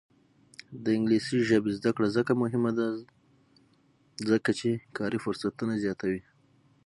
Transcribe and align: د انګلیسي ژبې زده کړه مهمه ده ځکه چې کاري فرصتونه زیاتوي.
د 0.83 0.85
انګلیسي 0.97 1.37
ژبې 1.49 1.71
زده 1.79 1.91
کړه 1.95 2.05
مهمه 2.43 2.71
ده 2.77 2.87
ځکه 4.29 4.49
چې 4.59 4.69
کاري 4.97 5.19
فرصتونه 5.25 5.73
زیاتوي. 5.83 6.21